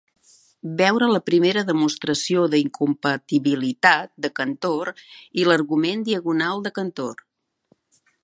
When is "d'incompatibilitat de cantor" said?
2.53-4.91